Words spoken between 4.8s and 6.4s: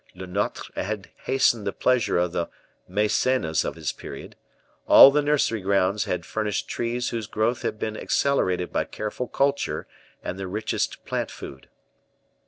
all the nursery grounds had